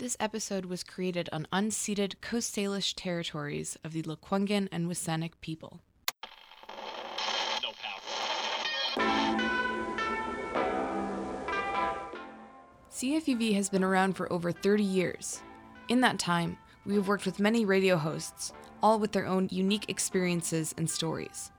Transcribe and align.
This 0.00 0.16
episode 0.18 0.64
was 0.64 0.82
created 0.82 1.28
on 1.30 1.46
unceded 1.52 2.22
Coast 2.22 2.56
Salish 2.56 2.94
territories 2.96 3.76
of 3.84 3.92
the 3.92 4.00
Lekwungen 4.00 4.66
and 4.72 4.88
WSÁNEĆ 4.88 5.32
people. 5.42 5.82
CFUV 12.90 13.54
has 13.54 13.68
been 13.68 13.84
around 13.84 14.14
for 14.14 14.32
over 14.32 14.50
30 14.50 14.82
years. 14.82 15.42
In 15.90 16.00
that 16.00 16.18
time, 16.18 16.56
we 16.86 16.94
have 16.94 17.06
worked 17.06 17.26
with 17.26 17.38
many 17.38 17.66
radio 17.66 17.98
hosts, 17.98 18.54
all 18.82 18.98
with 18.98 19.12
their 19.12 19.26
own 19.26 19.50
unique 19.52 19.90
experiences 19.90 20.74
and 20.78 20.88
stories. 20.88 21.50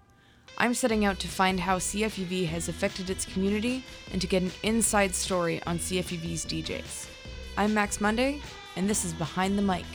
I'm 0.58 0.74
setting 0.74 1.06
out 1.06 1.20
to 1.20 1.28
find 1.28 1.60
how 1.60 1.78
CFUV 1.78 2.48
has 2.48 2.70
affected 2.70 3.12
its 3.12 3.24
community 3.24 3.86
and 4.12 4.20
to 4.20 4.26
get 4.26 4.42
an 4.42 4.52
inside 4.64 5.14
story 5.14 5.62
on 5.68 5.78
CFUV's 5.78 6.44
DJs. 6.48 7.21
I'm 7.58 7.74
Max 7.74 8.00
Monday, 8.00 8.42
and 8.76 8.90
this 8.90 9.04
is 9.04 9.14
Behind 9.14 9.58
the 9.58 9.62
Mic. 9.62 9.86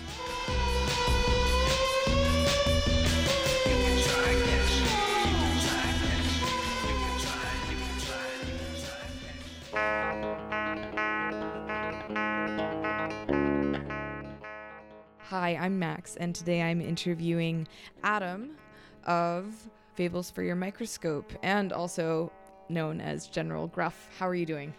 Hi, 15.29 15.57
I'm 15.57 15.79
Max, 15.79 16.17
and 16.17 16.35
today 16.35 16.63
I'm 16.63 16.81
interviewing 16.81 17.67
Adam 18.05 18.57
of 19.05 19.55
Fables 19.95 20.31
for 20.31 20.43
Your 20.43 20.57
Microscope, 20.57 21.33
and 21.43 21.73
also 21.73 22.31
known 22.69 23.01
as 23.01 23.27
General 23.27 23.67
Gruff. 23.67 24.09
How 24.19 24.29
are 24.29 24.35
you 24.35 24.47
doing? 24.47 24.75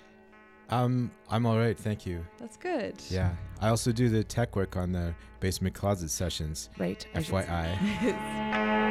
Um, 0.70 1.12
I'm 1.30 1.46
all 1.46 1.58
right, 1.58 1.78
thank 1.78 2.06
you. 2.06 2.26
That's 2.40 2.58
good. 2.58 2.96
Yeah, 3.10 3.34
I 3.62 3.70
also 3.70 3.92
do 3.92 4.10
the 4.10 4.24
tech 4.24 4.56
work 4.56 4.76
on 4.76 4.92
the 4.92 5.14
basement 5.40 5.76
closet 5.76 6.10
sessions. 6.10 6.70
Right. 6.78 7.06
I. 7.16 7.20
FYI. 7.20 8.58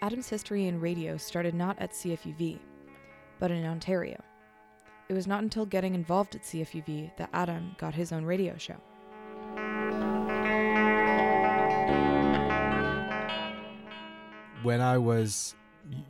Adam's 0.00 0.28
history 0.28 0.66
in 0.66 0.80
radio 0.80 1.16
started 1.16 1.54
not 1.54 1.76
at 1.80 1.90
CFUV, 1.90 2.60
but 3.40 3.50
in 3.50 3.66
Ontario. 3.66 4.22
It 5.08 5.14
was 5.14 5.26
not 5.26 5.42
until 5.42 5.66
getting 5.66 5.94
involved 5.94 6.36
at 6.36 6.42
CFUV 6.42 7.16
that 7.16 7.30
Adam 7.32 7.74
got 7.78 7.94
his 7.94 8.12
own 8.12 8.24
radio 8.24 8.56
show. 8.56 8.76
When 14.62 14.80
I 14.80 14.98
was 14.98 15.54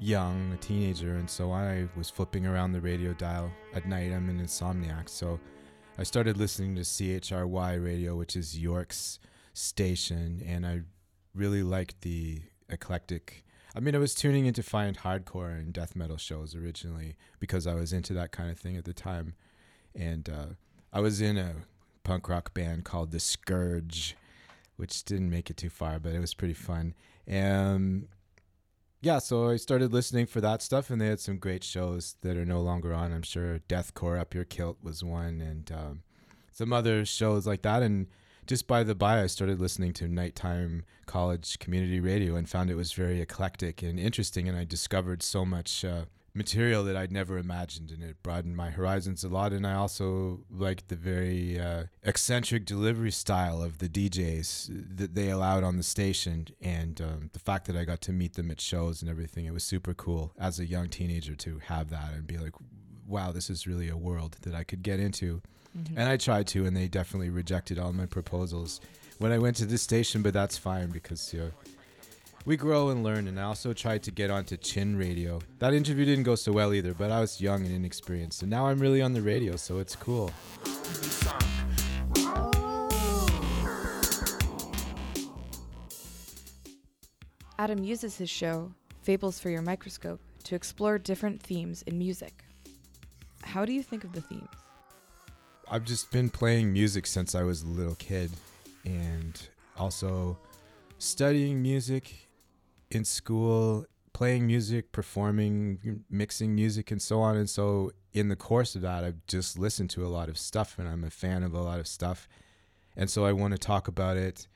young, 0.00 0.52
a 0.52 0.56
teenager, 0.56 1.16
and 1.16 1.28
so 1.28 1.52
I 1.52 1.88
was 1.96 2.10
flipping 2.10 2.46
around 2.46 2.72
the 2.72 2.80
radio 2.80 3.12
dial 3.12 3.50
at 3.74 3.86
night. 3.86 4.12
I'm 4.12 4.28
an 4.28 4.40
insomniac, 4.40 5.08
so 5.08 5.38
I 5.98 6.02
started 6.02 6.36
listening 6.36 6.76
to 6.76 6.82
CHRY 6.82 7.82
radio, 7.82 8.16
which 8.16 8.36
is 8.36 8.58
York's 8.58 9.18
station, 9.52 10.42
and 10.46 10.66
I 10.66 10.82
really 11.34 11.62
liked 11.62 12.02
the 12.02 12.42
eclectic. 12.68 13.44
I 13.74 13.80
mean, 13.80 13.94
I 13.94 13.98
was 13.98 14.14
tuning 14.14 14.46
in 14.46 14.54
to 14.54 14.62
find 14.62 14.98
hardcore 14.98 15.58
and 15.58 15.72
death 15.72 15.94
metal 15.94 16.16
shows 16.16 16.54
originally 16.54 17.16
because 17.38 17.66
I 17.66 17.74
was 17.74 17.92
into 17.92 18.14
that 18.14 18.32
kind 18.32 18.50
of 18.50 18.58
thing 18.58 18.76
at 18.76 18.84
the 18.84 18.92
time, 18.92 19.34
and 19.94 20.28
uh, 20.28 20.46
I 20.92 21.00
was 21.00 21.20
in 21.20 21.36
a 21.36 21.54
punk 22.04 22.28
rock 22.28 22.54
band 22.54 22.84
called 22.84 23.10
The 23.10 23.20
Scourge, 23.20 24.16
which 24.76 25.04
didn't 25.04 25.30
make 25.30 25.50
it 25.50 25.56
too 25.56 25.70
far, 25.70 25.98
but 25.98 26.14
it 26.14 26.20
was 26.20 26.34
pretty 26.34 26.54
fun. 26.54 26.94
And 27.26 28.08
yeah, 29.00 29.18
so 29.18 29.48
I 29.48 29.56
started 29.56 29.92
listening 29.92 30.26
for 30.26 30.40
that 30.40 30.60
stuff, 30.60 30.90
and 30.90 31.00
they 31.00 31.06
had 31.06 31.20
some 31.20 31.38
great 31.38 31.62
shows 31.62 32.16
that 32.22 32.36
are 32.36 32.44
no 32.44 32.60
longer 32.60 32.92
on. 32.92 33.12
I'm 33.12 33.22
sure 33.22 33.60
Deathcore 33.68 34.18
Up 34.18 34.34
Your 34.34 34.44
Kilt 34.44 34.78
was 34.82 35.04
one, 35.04 35.40
and 35.40 35.70
um, 35.70 36.02
some 36.52 36.72
other 36.72 37.04
shows 37.04 37.46
like 37.46 37.62
that. 37.62 37.82
And 37.82 38.08
just 38.46 38.66
by 38.66 38.82
the 38.82 38.96
by, 38.96 39.22
I 39.22 39.26
started 39.26 39.60
listening 39.60 39.92
to 39.94 40.08
nighttime 40.08 40.84
college 41.06 41.58
community 41.60 42.00
radio 42.00 42.34
and 42.34 42.48
found 42.48 42.70
it 42.70 42.74
was 42.74 42.92
very 42.92 43.20
eclectic 43.20 43.82
and 43.82 44.00
interesting. 44.00 44.48
And 44.48 44.58
I 44.58 44.64
discovered 44.64 45.22
so 45.22 45.44
much 45.44 45.84
uh, 45.84 46.06
material 46.34 46.84
that 46.84 46.96
I'd 46.96 47.12
never 47.12 47.38
imagined, 47.38 47.90
and 47.90 48.02
it 48.02 48.22
broadened 48.22 48.56
my 48.56 48.70
horizons 48.70 49.24
a 49.24 49.28
lot. 49.28 49.52
And 49.52 49.66
I 49.66 49.74
also 49.74 50.40
liked 50.50 50.88
the 50.88 50.96
very 50.96 51.58
uh, 51.58 51.84
eccentric 52.02 52.64
delivery 52.64 53.10
style 53.10 53.62
of 53.62 53.78
the 53.78 53.88
DJs 53.88 54.96
that 54.96 55.14
they 55.14 55.30
allowed 55.30 55.64
on 55.64 55.76
the 55.76 55.82
station, 55.82 56.48
and 56.60 57.00
um, 57.00 57.30
the 57.32 57.38
fact 57.38 57.66
that 57.66 57.76
I 57.76 57.84
got 57.84 58.00
to 58.02 58.12
meet 58.12 58.34
them 58.34 58.50
at 58.50 58.60
shows 58.60 59.02
and 59.02 59.10
everything. 59.10 59.46
It 59.46 59.52
was 59.52 59.64
super 59.64 59.94
cool 59.94 60.32
as 60.38 60.58
a 60.58 60.66
young 60.66 60.88
teenager 60.88 61.34
to 61.36 61.58
have 61.58 61.90
that 61.90 62.12
and 62.14 62.26
be 62.26 62.38
like, 62.38 62.54
"Wow, 63.06 63.32
this 63.32 63.50
is 63.50 63.66
really 63.66 63.88
a 63.88 63.96
world 63.96 64.36
that 64.42 64.54
I 64.54 64.64
could 64.64 64.82
get 64.82 65.00
into." 65.00 65.42
And 65.96 66.08
I 66.08 66.16
tried 66.16 66.46
to, 66.48 66.66
and 66.66 66.76
they 66.76 66.88
definitely 66.88 67.30
rejected 67.30 67.78
all 67.78 67.92
my 67.92 68.06
proposals 68.06 68.80
when 69.18 69.32
I 69.32 69.38
went 69.38 69.56
to 69.56 69.66
this 69.66 69.82
station. 69.82 70.22
But 70.22 70.34
that's 70.34 70.58
fine 70.58 70.90
because 70.90 71.32
you 71.32 71.40
know, 71.40 71.50
we 72.48 72.56
grow 72.56 72.88
and 72.88 73.04
learn. 73.04 73.28
And 73.28 73.38
I 73.38 73.42
also 73.42 73.74
tried 73.74 74.02
to 74.04 74.10
get 74.10 74.30
onto 74.30 74.56
CHIN 74.56 74.96
Radio. 74.96 75.38
That 75.58 75.74
interview 75.74 76.06
didn't 76.06 76.24
go 76.24 76.34
so 76.34 76.50
well 76.50 76.72
either, 76.72 76.94
but 76.94 77.10
I 77.12 77.20
was 77.20 77.42
young 77.42 77.66
and 77.66 77.74
inexperienced. 77.74 78.40
And 78.40 78.50
now 78.50 78.66
I'm 78.66 78.78
really 78.78 79.02
on 79.02 79.12
the 79.12 79.20
radio, 79.20 79.56
so 79.56 79.78
it's 79.80 79.94
cool. 79.94 80.30
Adam 87.58 87.84
uses 87.84 88.16
his 88.16 88.30
show, 88.30 88.72
Fables 89.02 89.38
for 89.38 89.50
Your 89.50 89.60
Microscope, 89.60 90.20
to 90.44 90.54
explore 90.54 90.96
different 90.96 91.42
themes 91.42 91.82
in 91.82 91.98
music. 91.98 92.44
How 93.42 93.66
do 93.66 93.74
you 93.74 93.82
think 93.82 94.04
of 94.04 94.12
the 94.12 94.22
themes? 94.22 94.48
I've 95.70 95.84
just 95.84 96.10
been 96.10 96.30
playing 96.30 96.72
music 96.72 97.06
since 97.06 97.34
I 97.34 97.42
was 97.42 97.60
a 97.62 97.66
little 97.66 97.96
kid 97.96 98.30
and 98.86 99.38
also 99.76 100.38
studying 100.96 101.60
music 101.60 102.27
in 102.90 103.04
school, 103.04 103.86
playing 104.12 104.46
music, 104.46 104.92
performing, 104.92 106.04
mixing 106.10 106.54
music, 106.54 106.90
and 106.90 107.00
so 107.00 107.20
on. 107.20 107.36
And 107.36 107.48
so, 107.48 107.92
in 108.12 108.28
the 108.28 108.36
course 108.36 108.74
of 108.74 108.82
that, 108.82 109.04
I've 109.04 109.26
just 109.26 109.58
listened 109.58 109.90
to 109.90 110.04
a 110.04 110.08
lot 110.08 110.28
of 110.28 110.38
stuff 110.38 110.78
and 110.78 110.88
I'm 110.88 111.04
a 111.04 111.10
fan 111.10 111.42
of 111.42 111.54
a 111.54 111.60
lot 111.60 111.78
of 111.78 111.86
stuff. 111.86 112.28
And 112.96 113.10
so, 113.10 113.24
I 113.24 113.32
want 113.32 113.52
to 113.52 113.58
talk 113.58 113.88
about 113.88 114.16
it 114.16 114.48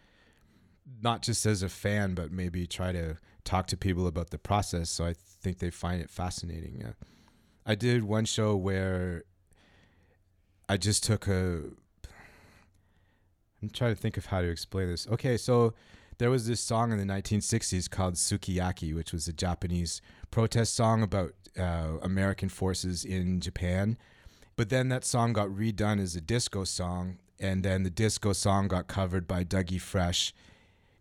not 1.00 1.22
just 1.22 1.46
as 1.46 1.62
a 1.62 1.68
fan, 1.68 2.14
but 2.14 2.32
maybe 2.32 2.66
try 2.66 2.90
to 2.90 3.16
talk 3.44 3.68
to 3.68 3.76
people 3.76 4.06
about 4.06 4.30
the 4.30 4.38
process. 4.38 4.90
So, 4.90 5.04
I 5.04 5.14
think 5.14 5.58
they 5.58 5.70
find 5.70 6.00
it 6.00 6.10
fascinating. 6.10 6.84
Uh, 6.84 6.92
I 7.64 7.74
did 7.74 8.02
one 8.02 8.24
show 8.24 8.56
where 8.56 9.24
I 10.68 10.76
just 10.76 11.04
took 11.04 11.28
a. 11.28 11.60
I'm 13.62 13.70
trying 13.72 13.94
to 13.94 14.00
think 14.00 14.16
of 14.16 14.26
how 14.26 14.40
to 14.40 14.48
explain 14.48 14.88
this. 14.88 15.06
Okay, 15.06 15.36
so 15.36 15.74
there 16.22 16.30
was 16.30 16.46
this 16.46 16.60
song 16.60 16.92
in 16.92 16.98
the 16.98 17.12
1960s 17.12 17.90
called 17.90 18.14
Sukiyaki, 18.14 18.94
which 18.94 19.12
was 19.12 19.26
a 19.26 19.32
Japanese 19.32 20.00
protest 20.30 20.72
song 20.72 21.02
about 21.02 21.32
uh, 21.58 21.98
American 22.00 22.48
forces 22.48 23.04
in 23.04 23.40
Japan. 23.40 23.98
But 24.54 24.68
then 24.68 24.88
that 24.90 25.04
song 25.04 25.32
got 25.32 25.48
redone 25.48 26.00
as 26.00 26.14
a 26.14 26.20
disco 26.20 26.62
song, 26.62 27.18
and 27.40 27.64
then 27.64 27.82
the 27.82 27.90
disco 27.90 28.32
song 28.32 28.68
got 28.68 28.86
covered 28.86 29.26
by 29.26 29.42
Dougie 29.42 29.80
Fresh 29.80 30.32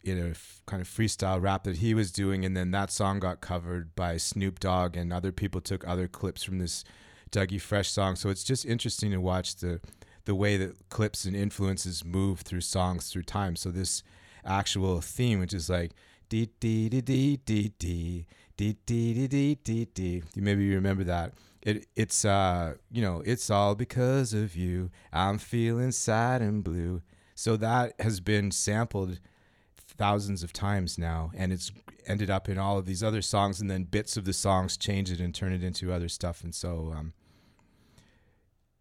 in 0.03 0.17
a 0.17 0.29
f- 0.29 0.63
kind 0.65 0.81
of 0.81 0.87
freestyle 0.87 1.39
rap 1.39 1.65
that 1.65 1.77
he 1.77 1.93
was 1.93 2.11
doing, 2.11 2.43
and 2.43 2.57
then 2.57 2.71
that 2.71 2.89
song 2.89 3.19
got 3.19 3.41
covered 3.41 3.95
by 3.95 4.17
Snoop 4.17 4.59
Dogg, 4.59 4.97
and 4.97 5.13
other 5.13 5.31
people 5.31 5.61
took 5.61 5.87
other 5.87 6.07
clips 6.07 6.41
from 6.41 6.57
this 6.57 6.83
Dougie 7.31 7.61
Fresh 7.61 7.91
song. 7.91 8.15
So 8.15 8.29
it's 8.29 8.43
just 8.43 8.65
interesting 8.65 9.11
to 9.11 9.21
watch 9.21 9.57
the 9.57 9.81
the 10.25 10.33
way 10.33 10.57
that 10.57 10.89
clips 10.89 11.25
and 11.25 11.35
influences 11.35 12.03
move 12.03 12.39
through 12.39 12.61
songs 12.61 13.11
through 13.11 13.23
time. 13.23 13.55
So 13.55 13.69
this 13.69 14.01
actual 14.45 15.01
theme, 15.01 15.39
which 15.39 15.53
is 15.53 15.69
like 15.69 15.91
dee 16.29 16.49
dee 16.59 16.89
dee 16.89 17.01
dee 17.01 17.37
dee 17.37 17.73
dee 17.77 18.25
dee 18.57 18.77
dee 18.85 19.27
dee 19.27 19.55
dee 19.55 19.85
dee. 19.85 20.23
Maybe 20.35 20.63
you 20.65 20.75
remember 20.75 21.03
that. 21.05 21.33
It 21.61 21.87
it's 21.95 22.25
uh 22.25 22.75
you 22.91 23.01
know 23.01 23.21
it's 23.25 23.49
all 23.49 23.75
because 23.75 24.33
of 24.33 24.55
you. 24.55 24.89
I'm 25.13 25.37
feeling 25.37 25.91
sad 25.91 26.41
and 26.41 26.63
blue. 26.63 27.01
So 27.35 27.57
that 27.57 27.93
has 27.99 28.19
been 28.19 28.51
sampled 28.51 29.19
thousands 29.77 30.43
of 30.43 30.53
times 30.53 30.97
now, 30.97 31.31
and 31.35 31.51
it's 31.51 31.71
ended 32.07 32.29
up 32.29 32.49
in 32.49 32.57
all 32.57 32.77
of 32.77 32.85
these 32.85 33.03
other 33.03 33.21
songs, 33.21 33.61
and 33.61 33.69
then 33.69 33.83
bits 33.83 34.17
of 34.17 34.25
the 34.25 34.33
songs 34.33 34.77
change 34.77 35.11
it 35.11 35.19
and 35.19 35.33
turn 35.33 35.53
it 35.53 35.63
into 35.63 35.91
other 35.91 36.09
stuff. 36.09 36.43
And 36.43 36.53
so 36.53 36.93
um, 36.95 37.13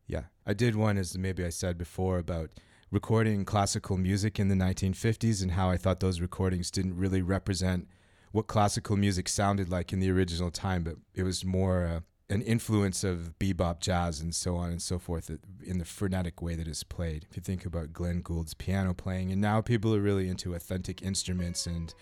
yeah, 0.06 0.24
I 0.46 0.54
did 0.54 0.74
one, 0.74 0.98
as 0.98 1.16
maybe 1.16 1.44
I 1.44 1.50
said 1.50 1.78
before, 1.78 2.18
about 2.18 2.50
recording 2.90 3.44
classical 3.44 3.96
music 3.96 4.40
in 4.40 4.48
the 4.48 4.54
1950s 4.54 5.42
and 5.42 5.52
how 5.52 5.70
I 5.70 5.76
thought 5.76 6.00
those 6.00 6.20
recordings 6.20 6.70
didn't 6.70 6.96
really 6.96 7.22
represent 7.22 7.88
what 8.32 8.46
classical 8.46 8.96
music 8.96 9.28
sounded 9.28 9.68
like 9.68 9.92
in 9.92 10.00
the 10.00 10.10
original 10.10 10.50
time, 10.50 10.82
but 10.82 10.96
it 11.14 11.22
was 11.22 11.44
more 11.44 11.84
uh, 11.84 12.00
an 12.32 12.42
influence 12.42 13.04
of 13.04 13.34
bebop 13.38 13.80
jazz 13.80 14.20
and 14.20 14.34
so 14.34 14.56
on 14.56 14.70
and 14.70 14.82
so 14.82 14.98
forth 14.98 15.30
in 15.64 15.78
the 15.78 15.84
frenetic 15.84 16.42
way 16.42 16.54
that 16.54 16.68
it's 16.68 16.84
played. 16.84 17.26
If 17.30 17.36
you 17.36 17.42
think 17.42 17.64
about 17.64 17.92
Glenn 17.92 18.22
Gould's 18.22 18.54
piano 18.54 18.94
playing, 18.94 19.30
and 19.30 19.40
now 19.40 19.60
people 19.60 19.94
are 19.94 20.00
really 20.00 20.28
into 20.28 20.54
authentic 20.54 21.02
instruments 21.02 21.66
and 21.66 21.94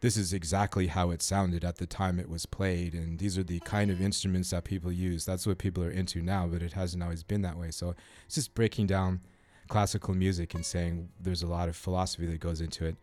this 0.00 0.16
is 0.16 0.32
exactly 0.32 0.86
how 0.86 1.10
it 1.10 1.20
sounded 1.20 1.62
at 1.62 1.76
the 1.76 1.86
time 1.86 2.18
it 2.18 2.30
was 2.30 2.46
played 2.46 2.94
and 2.94 3.18
these 3.18 3.36
are 3.36 3.42
the 3.42 3.60
kind 3.60 3.90
of 3.90 4.00
instruments 4.00 4.48
that 4.48 4.64
people 4.64 4.90
use 4.90 5.26
that's 5.26 5.46
what 5.46 5.58
people 5.58 5.84
are 5.84 5.90
into 5.90 6.22
now 6.22 6.46
but 6.46 6.62
it 6.62 6.72
hasn't 6.72 7.02
always 7.02 7.22
been 7.22 7.42
that 7.42 7.58
way 7.58 7.70
so 7.70 7.94
it's 8.24 8.36
just 8.36 8.54
breaking 8.54 8.86
down 8.86 9.20
classical 9.70 10.12
music 10.14 10.54
and 10.54 10.64
saying 10.66 11.08
there's 11.18 11.42
a 11.42 11.46
lot 11.46 11.68
of 11.70 11.76
philosophy 11.76 12.26
that 12.26 12.40
goes 12.40 12.60
into 12.60 12.84
it. 12.84 12.96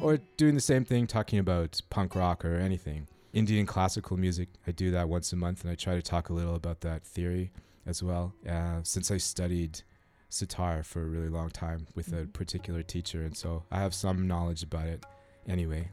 Or 0.00 0.18
doing 0.36 0.54
the 0.54 0.60
same 0.60 0.84
thing 0.84 1.06
talking 1.06 1.38
about 1.38 1.80
punk 1.90 2.14
rock 2.14 2.44
or 2.44 2.54
anything. 2.56 3.06
Indian 3.32 3.66
classical 3.66 4.16
music 4.16 4.48
i 4.68 4.70
do 4.70 4.92
that 4.92 5.08
once 5.08 5.32
a 5.32 5.36
month 5.36 5.62
and 5.62 5.70
i 5.72 5.74
try 5.74 5.94
to 5.96 6.02
talk 6.02 6.28
a 6.28 6.32
little 6.32 6.54
about 6.54 6.80
that 6.82 7.02
theory 7.04 7.50
as 7.86 8.00
well. 8.02 8.32
Uh, 8.48 8.78
since 8.84 9.10
i 9.10 9.16
studied 9.18 9.80
sitar 10.28 10.82
for 10.84 11.00
a 11.02 11.10
really 11.14 11.28
long 11.38 11.50
time 11.50 11.86
with 11.96 12.08
a 12.12 12.22
Mhm. 12.24 12.32
particular 12.32 12.82
teacher 12.82 13.20
and 13.24 13.36
so 13.36 13.50
i 13.70 13.78
have 13.80 13.94
some 13.94 14.26
knowledge 14.26 14.62
about 14.62 14.86
it 14.94 15.04
anyway 15.46 15.88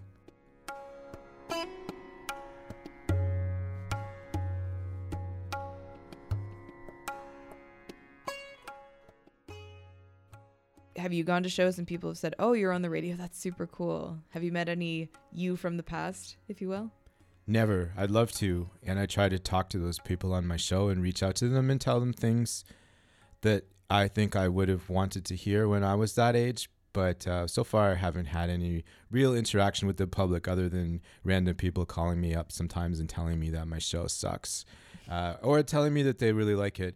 Have 11.02 11.14
you 11.14 11.24
gone 11.24 11.42
to 11.42 11.50
shows 11.50 11.80
and 11.80 11.88
people 11.88 12.12
have 12.12 12.18
said, 12.18 12.36
"Oh, 12.38 12.54
you're 12.54 12.72
on 12.72 12.84
the 12.84 12.90
radio. 12.90 13.16
That's 13.16 13.40
super 13.40 13.66
cool." 13.66 14.20
Have 14.30 14.44
you 14.44 14.52
met 14.52 14.70
any 14.70 15.10
you 15.34 15.56
from 15.56 15.78
the 15.78 15.84
past, 15.84 16.38
if 16.48 16.62
you 16.62 16.70
will? 16.70 16.92
Never. 17.48 17.92
I'd 17.98 18.12
love 18.12 18.32
to. 18.34 18.70
And 18.84 19.00
I 19.00 19.08
try 19.08 19.28
to 19.28 19.40
talk 19.40 19.70
to 19.70 19.80
those 19.80 19.98
people 19.98 20.32
on 20.32 20.46
my 20.46 20.58
show 20.58 20.90
and 20.90 21.02
reach 21.02 21.24
out 21.24 21.36
to 21.38 21.50
them 21.50 21.72
and 21.72 21.82
tell 21.82 22.00
them 22.00 22.14
things 22.14 22.64
that 23.42 23.64
I 23.90 24.08
think 24.08 24.36
I 24.36 24.48
would 24.48 24.70
have 24.70 24.90
wanted 24.90 25.26
to 25.26 25.36
hear 25.36 25.68
when 25.68 25.84
I 25.84 25.96
was 25.96 26.14
that 26.16 26.36
age. 26.36 26.70
But 26.94 27.26
uh, 27.26 27.48
so 27.48 27.64
far, 27.64 27.94
I 27.94 27.96
haven't 27.96 28.28
had 28.28 28.50
any 28.50 28.84
real 29.10 29.34
interaction 29.34 29.88
with 29.88 29.98
the 29.98 30.06
public 30.06 30.48
other 30.48 30.70
than 30.70 31.02
random 31.24 31.56
people 31.56 31.86
calling 31.86 32.22
me 32.22 32.36
up 32.36 32.52
sometimes 32.52 33.00
and 33.00 33.10
telling 33.10 33.40
me 33.40 33.50
that 33.50 33.68
my 33.68 33.80
show 33.80 34.06
sucks 34.08 34.66
uh, 35.10 35.36
or 35.42 35.64
telling 35.64 35.94
me 35.94 36.04
that 36.04 36.20
they 36.20 36.32
really 36.32 36.56
like 36.56 36.80
it. 36.80 36.96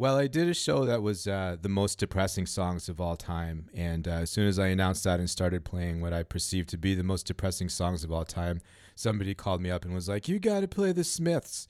Well, 0.00 0.16
I 0.16 0.28
did 0.28 0.48
a 0.48 0.54
show 0.54 0.84
that 0.84 1.02
was 1.02 1.26
uh, 1.26 1.56
the 1.60 1.68
most 1.68 1.98
depressing 1.98 2.46
songs 2.46 2.88
of 2.88 3.00
all 3.00 3.16
time. 3.16 3.68
And 3.74 4.06
uh, 4.06 4.12
as 4.12 4.30
soon 4.30 4.46
as 4.46 4.56
I 4.56 4.68
announced 4.68 5.02
that 5.02 5.18
and 5.18 5.28
started 5.28 5.64
playing 5.64 6.00
what 6.00 6.12
I 6.12 6.22
perceived 6.22 6.68
to 6.68 6.78
be 6.78 6.94
the 6.94 7.02
most 7.02 7.26
depressing 7.26 7.68
songs 7.68 8.04
of 8.04 8.12
all 8.12 8.24
time, 8.24 8.60
somebody 8.94 9.34
called 9.34 9.60
me 9.60 9.72
up 9.72 9.84
and 9.84 9.92
was 9.92 10.08
like, 10.08 10.28
"You 10.28 10.38
got 10.38 10.60
to 10.60 10.68
play 10.68 10.92
the 10.92 11.02
Smiths," 11.02 11.66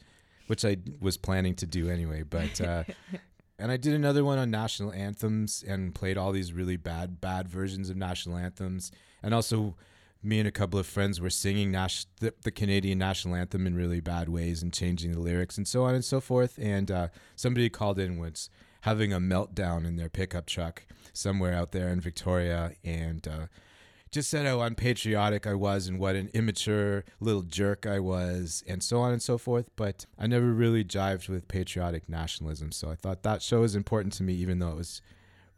which 0.46 0.62
I 0.62 0.76
was 1.00 1.16
planning 1.16 1.54
to 1.54 1.66
do 1.66 1.88
anyway. 1.88 2.22
But 2.22 2.60
uh, 2.60 2.84
and 3.58 3.72
I 3.72 3.78
did 3.78 3.94
another 3.94 4.22
one 4.22 4.36
on 4.36 4.50
national 4.50 4.92
anthems 4.92 5.64
and 5.66 5.94
played 5.94 6.18
all 6.18 6.32
these 6.32 6.52
really 6.52 6.76
bad, 6.76 7.22
bad 7.22 7.48
versions 7.48 7.88
of 7.88 7.96
national 7.96 8.36
anthems. 8.36 8.92
And 9.22 9.32
also, 9.32 9.74
me 10.22 10.38
and 10.38 10.48
a 10.48 10.52
couple 10.52 10.78
of 10.78 10.86
friends 10.86 11.20
were 11.20 11.30
singing 11.30 11.70
nas- 11.70 12.06
the, 12.20 12.34
the 12.42 12.50
Canadian 12.50 12.98
national 12.98 13.36
anthem 13.36 13.66
in 13.66 13.74
really 13.74 14.00
bad 14.00 14.28
ways 14.28 14.62
and 14.62 14.72
changing 14.72 15.12
the 15.12 15.20
lyrics 15.20 15.56
and 15.56 15.66
so 15.66 15.84
on 15.84 15.94
and 15.94 16.04
so 16.04 16.20
forth. 16.20 16.58
And 16.60 16.90
uh, 16.90 17.08
somebody 17.36 17.68
called 17.68 17.98
in 17.98 18.18
was 18.18 18.50
having 18.82 19.12
a 19.12 19.20
meltdown 19.20 19.86
in 19.86 19.96
their 19.96 20.08
pickup 20.08 20.46
truck 20.46 20.84
somewhere 21.12 21.52
out 21.52 21.72
there 21.72 21.88
in 21.88 22.00
Victoria 22.00 22.72
and 22.84 23.26
uh, 23.26 23.46
just 24.10 24.30
said 24.30 24.46
how 24.46 24.60
unpatriotic 24.60 25.46
I 25.46 25.54
was 25.54 25.86
and 25.86 25.98
what 25.98 26.16
an 26.16 26.30
immature 26.32 27.04
little 27.20 27.42
jerk 27.42 27.86
I 27.86 28.00
was 28.00 28.64
and 28.66 28.82
so 28.82 29.00
on 29.00 29.12
and 29.12 29.22
so 29.22 29.38
forth. 29.38 29.70
But 29.76 30.06
I 30.18 30.26
never 30.26 30.52
really 30.52 30.84
jived 30.84 31.28
with 31.28 31.48
patriotic 31.48 32.08
nationalism. 32.08 32.72
So 32.72 32.90
I 32.90 32.94
thought 32.94 33.22
that 33.22 33.42
show 33.42 33.60
was 33.60 33.76
important 33.76 34.14
to 34.14 34.22
me, 34.22 34.34
even 34.34 34.58
though 34.58 34.70
it 34.70 34.76
was 34.76 35.02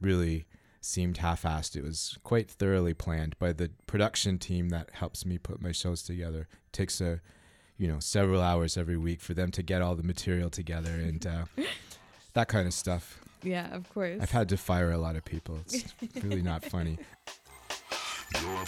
really 0.01 0.47
seemed 0.81 1.19
half-assed. 1.19 1.77
It 1.77 1.85
was 1.85 2.19
quite 2.23 2.51
thoroughly 2.51 2.95
planned 2.95 3.39
by 3.39 3.53
the 3.53 3.71
production 3.87 4.39
team 4.39 4.71
that 4.71 4.91
helps 4.93 5.27
me 5.27 5.39
put 5.39 5.61
my 5.61 5.73
shows 5.73 6.03
together. 6.03 6.49
It 6.67 6.73
takes 6.73 7.01
a, 7.01 7.21
you 7.77 7.89
know, 7.89 8.01
several 8.01 8.41
hours 8.41 8.77
every 8.77 8.97
week 8.97 9.21
for 9.21 9.35
them 9.35 9.51
to 9.53 9.63
get 9.63 9.83
all 9.83 9.95
the 9.95 10.03
material 10.03 10.51
together 10.51 10.91
and 10.95 11.27
uh, 11.27 11.45
that 12.35 12.49
kind 12.49 12.67
of 12.67 12.75
stuff. 12.75 13.21
Yeah, 13.43 13.75
of 13.75 13.89
course. 13.93 14.21
I've 14.21 14.31
had 14.31 14.49
to 14.51 14.57
fire 14.57 14.91
a 14.91 14.99
lot 14.99 15.17
of 15.17 15.25
people. 15.25 15.59
It's 15.67 15.85
really 16.23 16.43
not 16.43 16.65
funny. 16.65 16.99
You're 18.41 18.67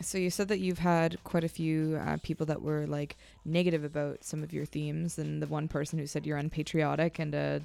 So 0.00 0.18
you 0.18 0.30
said 0.30 0.48
that 0.48 0.58
you've 0.58 0.80
had 0.80 1.22
quite 1.22 1.44
a 1.44 1.48
few 1.48 2.00
uh, 2.04 2.16
people 2.22 2.46
that 2.46 2.62
were 2.62 2.86
like 2.86 3.16
negative 3.44 3.84
about 3.84 4.24
some 4.24 4.42
of 4.42 4.52
your 4.52 4.64
themes, 4.64 5.18
and 5.18 5.40
the 5.40 5.46
one 5.46 5.68
person 5.68 5.98
who 5.98 6.06
said 6.06 6.26
you're 6.26 6.36
unpatriotic 6.36 7.18
and 7.18 7.34
a, 7.34 7.62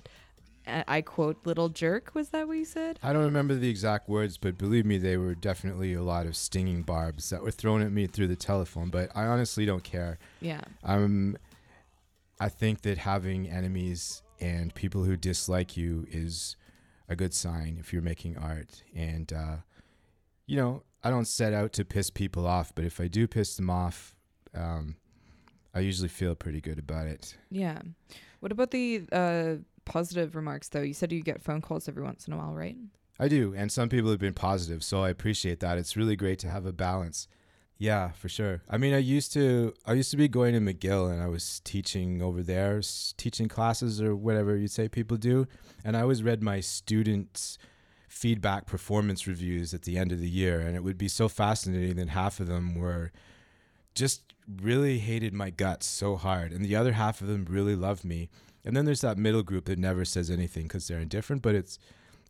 a 0.68 0.84
I 0.88 1.02
quote 1.02 1.38
little 1.46 1.70
jerk. 1.70 2.14
Was 2.14 2.30
that 2.30 2.48
what 2.48 2.58
you 2.58 2.66
said? 2.66 3.00
I 3.02 3.14
don't 3.14 3.24
remember 3.24 3.56
the 3.56 3.70
exact 3.70 4.08
words, 4.08 4.38
but 4.38 4.58
believe 4.58 4.86
me, 4.86 5.00
they 5.00 5.18
were 5.18 5.34
definitely 5.34 5.94
a 5.94 6.04
lot 6.04 6.28
of 6.28 6.36
stinging 6.36 6.84
barbs 6.84 7.30
that 7.31 7.42
were 7.42 7.52
thrown 7.52 7.81
at 7.81 7.92
me 7.92 8.06
through 8.06 8.28
the 8.28 8.36
telephone. 8.36 8.90
But 8.90 9.10
I 9.16 9.26
honestly 9.26 9.66
don't 9.66 9.84
care. 9.84 10.20
Yeah. 10.40 10.62
Um, 10.84 11.36
I 12.40 12.50
think 12.50 12.81
that 12.84 13.00
having 13.00 13.50
enemies 13.50 14.22
and 14.40 14.74
people 14.74 15.04
who 15.04 15.18
dislike 15.18 15.76
you 15.76 16.06
is 16.10 16.56
a 17.10 17.16
good 17.16 17.34
sign 17.34 17.78
if 17.80 17.92
you're 17.92 18.04
making 18.04 18.38
art. 18.38 18.84
And 18.96 19.34
uh, 19.34 19.56
you 20.46 20.56
know, 20.56 20.84
I 21.04 21.10
don't 21.10 21.25
set 21.28 21.54
out 21.54 21.74
to 21.74 21.86
piss 21.86 22.10
people 22.10 22.46
off, 22.46 22.74
but 22.75 22.84
if 22.86 23.00
I 23.00 23.07
do 23.07 23.28
piss 23.28 23.56
them 23.56 23.69
off, 23.69 24.16
um, 24.54 24.96
I 25.74 25.80
usually 25.80 26.10
feel 26.10 26.36
pretty 26.36 26.62
good 26.62 26.80
about 26.80 27.07
it. 27.07 27.38
Yeah. 27.50 27.81
What 28.42 28.51
about 28.51 28.72
the 28.72 29.04
uh, 29.12 29.56
positive 29.86 30.36
remarks 30.36 30.69
though? 30.69 30.81
You 30.81 30.94
said 30.94 31.12
you 31.12 31.22
get 31.22 31.42
phone 31.42 31.62
calls 31.62 31.88
every 31.88 32.04
once 32.04 32.28
in 32.28 32.34
a 32.34 32.38
while, 32.38 32.54
right? 32.54 32.75
I 33.22 33.28
do, 33.28 33.54
and 33.56 33.69
some 33.72 33.90
people 33.90 34.10
have 34.12 34.19
been 34.19 34.34
positive, 34.34 34.81
so 34.84 35.04
I 35.04 35.10
appreciate 35.10 35.60
that. 35.60 35.78
It's 35.78 35.98
really 35.98 36.16
great 36.16 36.40
to 36.40 36.50
have 36.50 36.66
a 36.66 36.72
balance. 36.72 37.28
Yeah, 37.78 38.12
for 38.12 38.28
sure. 38.30 38.62
I 38.69 38.78
mean, 38.78 38.94
I 38.94 38.98
used 38.98 39.31
to 39.34 39.74
I 39.86 39.94
used 39.94 40.12
to 40.12 40.18
be 40.18 40.28
going 40.28 40.54
to 40.54 40.60
McGill 40.60 41.12
and 41.12 41.22
I 41.22 41.28
was 41.28 41.62
teaching 41.63 42.22
over 42.22 42.42
there, 42.44 42.80
s- 42.80 43.13
teaching 43.18 43.48
classes 43.48 44.02
or 44.02 44.16
whatever 44.18 44.56
you'd 44.57 44.72
say 44.72 44.90
people 44.90 45.16
do, 45.18 45.48
and 45.86 45.95
I 45.95 46.02
always 46.02 46.24
read 46.24 46.42
my 46.44 46.60
students' 46.60 47.57
feedback 48.10 48.66
performance 48.66 49.28
reviews 49.28 49.74
at 49.74 49.84
the 49.84 49.98
end 49.98 50.12
of 50.12 50.20
the 50.20 50.30
year, 50.30 50.60
and 50.60 50.76
it 50.76 50.84
would 50.84 50.98
be 50.98 51.08
so 51.08 51.30
fascinating 51.30 51.96
that 51.96 52.10
half 52.10 52.40
of 52.40 52.48
them 52.48 52.76
were 52.76 53.12
just 53.96 54.34
really 54.62 55.00
hated 55.00 55.34
my 55.34 55.50
guts 55.50 55.86
so 55.86 56.18
hard, 56.18 56.52
and 56.52 56.66
the 56.66 56.76
other 56.76 56.94
half 56.94 57.22
of 57.22 57.28
them 57.28 57.46
really 57.50 57.76
loved 57.76 58.04
me. 58.04 58.30
And 58.66 58.76
then 58.76 58.86
there's 58.86 59.02
that 59.02 59.18
middle 59.18 59.44
group 59.44 59.66
that 59.66 59.80
never 59.80 60.04
says 60.04 60.30
anything 60.30 60.64
because 60.64 60.88
they're 60.88 61.00
indifferent, 61.00 61.42
but 61.42 61.56
it's 61.56 61.80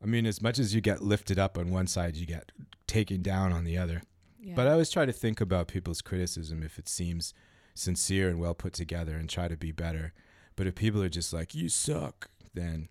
I 0.01 0.05
mean, 0.05 0.25
as 0.25 0.41
much 0.41 0.59
as 0.59 0.73
you 0.73 0.81
get 0.81 1.01
lifted 1.01 1.37
up 1.37 1.57
on 1.57 1.71
one 1.71 1.87
side, 1.87 2.15
you 2.15 2.25
get 2.25 2.51
taken 2.87 3.21
down 3.21 3.51
on 3.51 3.65
the 3.65 3.77
other. 3.77 4.01
Yeah. 4.41 4.53
But 4.55 4.67
I 4.67 4.71
always 4.71 4.89
try 4.89 5.05
to 5.05 5.11
think 5.11 5.41
about 5.41 5.67
people's 5.67 6.01
criticism 6.01 6.63
if 6.63 6.79
it 6.79 6.87
seems 6.87 7.33
sincere 7.73 8.29
and 8.29 8.39
well 8.39 8.53
put 8.53 8.73
together 8.73 9.15
and 9.15 9.29
try 9.29 9.47
to 9.47 9.57
be 9.57 9.71
better. 9.71 10.13
But 10.55 10.67
if 10.67 10.75
people 10.75 11.03
are 11.03 11.09
just 11.09 11.33
like, 11.33 11.53
you 11.53 11.69
suck, 11.69 12.29
then, 12.53 12.87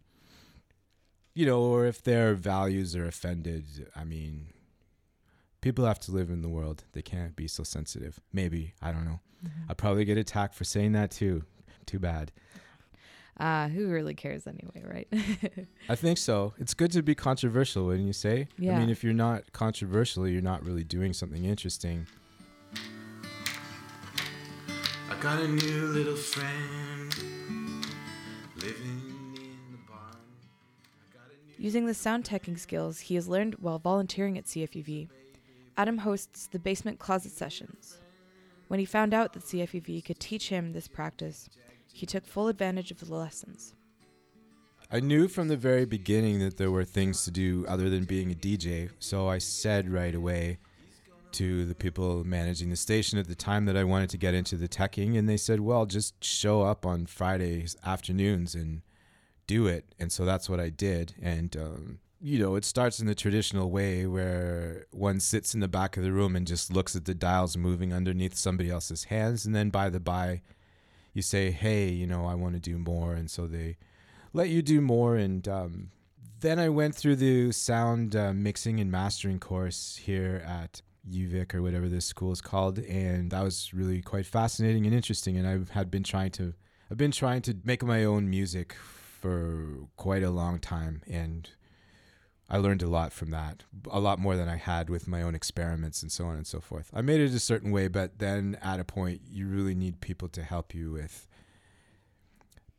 you 1.35 1.47
know, 1.47 1.61
or 1.61 1.87
if 1.87 2.03
their 2.03 2.35
values 2.35 2.97
are 2.97 3.07
offended, 3.07 3.65
I 3.95 4.05
mean, 4.05 4.49
people 5.61 5.85
have 5.85 6.01
to 6.01 6.13
live 6.13 6.31
in 6.31 6.43
the 6.43 6.49
world. 6.49 6.85
They 6.93 7.03
can't 7.03 7.37
be 7.37 7.49
so 7.49 7.63
sensitive. 7.63 8.21
Maybe. 8.33 8.75
I 8.83 8.93
don't 8.93 9.05
know. 9.05 9.21
Mhm. 9.45 9.51
I'll 9.69 9.75
probably 9.77 10.05
get 10.05 10.19
attacked 10.19 10.55
for 10.55 10.65
saying 10.65 10.93
that 10.93 11.11
too. 11.11 11.45
Too 11.87 11.99
bad. 11.99 12.33
Ah, 13.41 13.69
who 13.69 13.87
really 13.89 14.15
cares 14.15 14.49
anyway, 14.49 14.83
right? 14.85 15.69
I 15.89 15.95
think 15.95 16.19
so. 16.19 16.55
It's 16.59 16.75
good 16.75 16.91
to 16.91 17.03
be 17.05 17.15
controversial, 17.15 17.87
wouldn't 17.87 18.07
you 18.09 18.13
say? 18.13 18.49
Yeah. 18.59 18.75
I 18.77 18.81
mean, 18.81 18.91
if 18.91 19.05
you're 19.05 19.13
not 19.15 19.53
controversial, 19.53 20.27
you're 20.27 20.43
not 20.43 20.65
really 20.65 20.83
doing 20.83 21.13
something 21.13 21.45
interesting. 21.45 22.09
I 25.11 25.21
got 25.21 25.41
a 25.41 25.47
new 25.49 25.87
little 25.87 26.17
friend 26.17 26.88
Using 31.61 31.87
the 31.87 31.95
sound 31.95 32.23
teching 32.23 32.57
skills 32.57 33.01
he 33.01 33.17
has 33.17 33.27
learned 33.27 33.57
while 33.57 33.81
volunteering 33.81 34.39
at 34.39 34.45
CFUV, 34.45 35.09
Adam 35.77 35.99
hosts 35.99 36.47
the 36.47 36.59
Basement 36.59 37.01
Closet 37.01 37.33
Sessions. 37.33 37.99
When 38.69 38.79
he 38.79 38.87
found 38.87 39.13
out 39.13 39.33
that 39.33 39.43
CFUV 39.45 40.05
could 40.05 40.21
teach 40.21 40.51
him 40.51 40.73
this 40.73 40.87
practice, 40.87 41.49
he 41.93 42.07
took 42.07 42.25
full 42.25 42.47
advantage 42.47 42.93
of 42.93 43.01
the 43.01 43.13
lessons. 43.13 43.75
I 44.91 45.01
knew 45.01 45.27
from 45.27 45.49
the 45.49 45.57
very 45.57 45.85
beginning 45.85 46.39
that 46.39 46.59
there 46.59 46.71
were 46.71 46.85
things 46.85 47.25
to 47.25 47.33
do 47.33 47.67
other 47.67 47.91
than 47.91 48.05
being 48.05 48.31
a 48.31 48.37
DJ, 48.37 48.91
so 49.01 49.29
I 49.29 49.39
said 49.39 49.91
right 49.91 50.15
away 50.15 50.59
to 51.33 51.67
the 51.67 51.75
people 51.75 52.25
managing 52.25 52.71
the 52.71 52.77
station 52.77 53.19
at 53.19 53.27
the 53.27 53.35
time 53.35 53.65
that 53.67 53.77
I 53.77 53.85
wanted 53.85 54.11
to 54.11 54.17
get 54.17 54.33
into 54.33 54.57
the 54.57 54.69
teching, 54.69 55.19
and 55.19 55.29
they 55.29 55.37
said, 55.37 55.61
"Well, 55.61 55.87
just 55.87 56.23
show 56.25 56.63
up 56.63 56.87
on 56.87 57.07
Fridays 57.07 57.77
afternoons 57.85 58.55
and 58.55 58.83
do 59.49 59.67
it." 59.67 59.85
And 59.99 60.13
so 60.13 60.25
that's 60.25 60.49
what 60.49 60.61
I 60.61 60.69
did, 60.69 61.15
and 61.21 61.57
um, 61.57 61.99
you 62.21 62.39
know, 62.39 62.57
it 62.57 62.65
starts 62.65 62.99
in 63.01 63.07
the 63.07 63.15
traditional 63.15 63.71
way 63.71 64.07
where 64.07 64.87
one 64.91 65.21
sits 65.21 65.55
in 65.55 65.61
the 65.61 65.69
back 65.69 65.97
of 65.97 66.03
the 66.03 66.13
room 66.13 66.35
and 66.35 66.47
just 66.47 66.73
looks 66.73 66.97
at 66.97 67.05
the 67.05 67.15
dials 67.15 67.57
moving 67.57 67.93
underneath 67.93 68.37
somebody 68.37 68.71
else's 68.71 69.05
hands, 69.05 69.47
and 69.47 69.55
then 69.55 69.71
by 69.71 69.89
the 69.91 70.01
by, 70.01 70.43
you 71.15 71.23
say, 71.23 71.51
"Hey, 71.51 71.91
you 71.91 72.07
know, 72.07 72.27
I 72.27 72.35
want 72.35 72.55
to 72.55 72.61
do 72.61 72.79
more," 72.79 73.15
and 73.15 73.31
so 73.31 73.47
they 73.47 73.77
let 74.33 74.49
you 74.49 74.63
do 74.63 74.81
more. 74.81 75.17
And 75.17 75.47
um, 75.49 75.91
then 76.41 76.59
I 76.59 76.69
went 76.69 76.95
through 76.95 77.17
the 77.17 77.53
sound 77.53 78.15
uh, 78.17 78.33
mixing 78.33 78.81
and 78.81 78.91
mastering 78.91 79.39
course 79.39 79.97
here 79.97 80.43
at 80.47 80.83
UVic 81.09 81.55
or 81.55 81.63
whatever 81.63 81.89
this 81.89 82.05
school 82.05 82.33
is 82.33 82.41
called, 82.41 82.79
and 82.81 83.31
that 83.31 83.43
was 83.43 83.73
really 83.73 84.03
quite 84.03 84.27
fascinating 84.27 84.87
and 84.87 84.95
interesting. 84.95 85.37
And 85.37 85.47
I 85.47 85.73
had 85.73 85.91
been 85.91 86.05
trying 86.05 86.33
to, 86.33 86.55
I've 86.91 86.99
been 86.99 87.13
trying 87.13 87.43
to 87.43 87.57
make 87.65 87.83
my 87.85 88.05
own 88.05 88.29
music 88.29 88.77
for 89.21 89.89
quite 89.97 90.23
a 90.23 90.31
long 90.31 90.59
time, 90.59 91.03
and 91.09 91.49
I 92.51 92.57
learned 92.59 92.83
a 92.83 92.89
lot 92.89 93.13
from 93.13 93.31
that, 93.31 93.65
a 93.91 94.01
lot 94.01 94.19
more 94.19 94.37
than 94.37 94.49
I 94.49 94.57
had 94.57 94.89
with 94.89 95.07
my 95.07 95.23
own 95.23 95.35
experiments 95.35 96.03
and 96.03 96.11
so 96.11 96.27
on 96.27 96.37
and 96.37 96.47
so 96.47 96.61
forth. 96.61 96.91
I 96.95 97.03
made 97.03 97.21
it 97.21 97.35
a 97.35 97.41
certain 97.41 97.71
way, 97.71 97.89
but 97.89 98.19
then 98.19 98.57
at 98.63 98.81
a 98.81 98.85
point, 98.85 99.21
you 99.29 99.47
really 99.47 99.75
need 99.75 100.01
people 100.01 100.29
to 100.29 100.43
help 100.43 100.75
you 100.75 100.93
with 100.93 101.29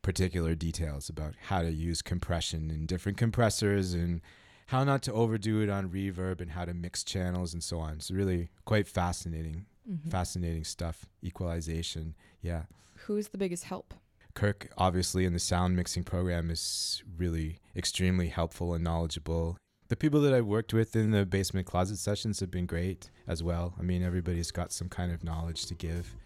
particular 0.02 0.54
details 0.54 1.08
about 1.08 1.34
how 1.48 1.62
to 1.62 1.70
use 1.70 2.02
compression 2.02 2.70
and 2.70 2.88
different 2.88 3.18
compressors 3.18 3.92
and 3.94 4.22
how 4.68 4.82
not 4.82 5.02
to 5.02 5.12
overdo 5.12 5.60
it 5.60 5.68
on 5.68 5.90
reverb 5.90 6.40
and 6.40 6.52
how 6.52 6.64
to 6.64 6.72
mix 6.72 7.04
channels 7.04 7.52
and 7.52 7.62
so 7.62 7.78
on. 7.78 7.94
It's 7.94 8.10
really 8.10 8.48
quite 8.64 8.88
fascinating, 8.88 9.66
mm-hmm. 9.88 10.08
fascinating 10.08 10.64
stuff. 10.64 11.06
Equalization, 11.22 12.14
yeah. 12.40 12.62
Who's 13.06 13.28
the 13.28 13.38
biggest 13.38 13.64
help? 13.64 13.94
Kirk, 14.40 14.70
obviously, 14.78 15.26
in 15.26 15.34
the 15.34 15.38
sound 15.38 15.76
mixing 15.76 16.02
program, 16.02 16.50
is 16.50 17.02
really 17.18 17.58
extremely 17.76 18.28
helpful 18.28 18.72
and 18.72 18.82
knowledgeable. 18.82 19.58
The 19.88 19.96
people 19.96 20.22
that 20.22 20.32
I've 20.32 20.46
worked 20.46 20.72
with 20.72 20.96
in 20.96 21.10
the 21.10 21.26
basement 21.26 21.66
closet 21.66 21.98
sessions 21.98 22.40
have 22.40 22.50
been 22.50 22.64
great 22.64 23.10
as 23.28 23.42
well. 23.42 23.74
I 23.78 23.82
mean, 23.82 24.02
everybody's 24.02 24.50
got 24.50 24.72
some 24.72 24.88
kind 24.88 25.12
of 25.12 25.22
knowledge 25.22 25.66
to 25.66 25.74
give. 25.74 26.16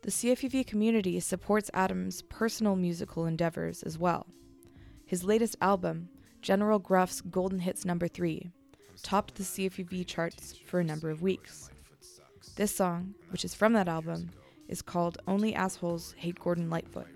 The 0.00 0.10
CFUV 0.10 0.66
community 0.66 1.20
supports 1.20 1.70
Adam's 1.74 2.22
personal 2.22 2.76
musical 2.76 3.26
endeavors 3.26 3.82
as 3.82 3.98
well. 3.98 4.26
His 5.04 5.22
latest 5.22 5.56
album, 5.60 6.08
General 6.40 6.78
Gruff's 6.78 7.20
Golden 7.20 7.58
Hits 7.58 7.84
Number 7.84 8.08
3, 8.08 8.52
topped 9.02 9.34
the 9.34 9.42
CFUV 9.42 10.06
charts 10.06 10.54
for 10.66 10.80
a 10.80 10.84
number 10.84 11.10
of 11.10 11.22
weeks. 11.22 11.70
This 12.56 12.74
song, 12.74 13.14
which 13.30 13.44
is 13.44 13.54
from 13.54 13.72
that 13.72 13.88
album, 13.88 14.30
is 14.68 14.82
called 14.82 15.18
Only 15.26 15.54
Assholes 15.54 16.14
Hate 16.16 16.38
Gordon 16.38 16.70
Lightfoot. 16.70 17.06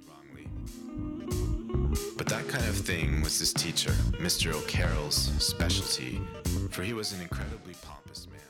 But 2.17 2.27
that 2.27 2.49
kind 2.49 2.65
of 2.65 2.77
thing 2.77 3.23
was 3.23 3.39
his 3.39 3.53
teacher, 3.53 3.91
Mr. 4.13 4.53
O'Carroll's 4.53 5.31
specialty, 5.39 6.21
for 6.71 6.83
he 6.83 6.93
was 6.93 7.13
an 7.13 7.21
incredibly 7.21 7.75
pompous 7.83 8.27
man. 8.29 8.41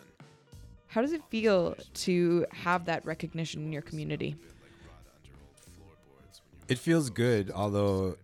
How 0.86 1.02
does 1.02 1.12
it 1.12 1.22
feel 1.28 1.76
to 1.94 2.46
have 2.52 2.84
that 2.86 3.04
recognition 3.04 3.64
in 3.64 3.72
your 3.72 3.82
community? 3.82 4.36
It 6.68 6.78
feels 6.78 7.10
good, 7.10 7.50
although 7.50 8.16